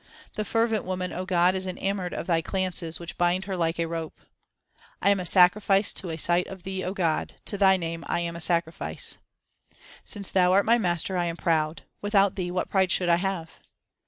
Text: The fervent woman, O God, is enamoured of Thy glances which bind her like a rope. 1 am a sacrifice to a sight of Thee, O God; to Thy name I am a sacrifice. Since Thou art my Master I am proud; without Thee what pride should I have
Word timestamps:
The 0.33 0.43
fervent 0.43 0.83
woman, 0.83 1.13
O 1.13 1.27
God, 1.27 1.53
is 1.53 1.67
enamoured 1.67 2.11
of 2.11 2.25
Thy 2.25 2.41
glances 2.41 2.99
which 2.99 3.19
bind 3.19 3.45
her 3.45 3.55
like 3.55 3.77
a 3.79 3.85
rope. 3.85 4.19
1 5.03 5.11
am 5.11 5.19
a 5.19 5.27
sacrifice 5.27 5.93
to 5.93 6.09
a 6.09 6.17
sight 6.17 6.47
of 6.47 6.63
Thee, 6.63 6.83
O 6.83 6.91
God; 6.91 7.35
to 7.45 7.55
Thy 7.55 7.77
name 7.77 8.03
I 8.07 8.21
am 8.21 8.35
a 8.35 8.41
sacrifice. 8.41 9.19
Since 10.03 10.31
Thou 10.31 10.53
art 10.53 10.65
my 10.65 10.79
Master 10.79 11.17
I 11.17 11.25
am 11.25 11.37
proud; 11.37 11.83
without 12.01 12.33
Thee 12.33 12.49
what 12.49 12.71
pride 12.71 12.91
should 12.91 13.09
I 13.09 13.17
have 13.17 13.59